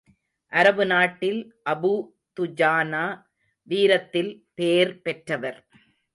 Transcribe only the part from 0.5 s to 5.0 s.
அரபு நாட்டில், Abu Dujana வீரத்தில் பேர்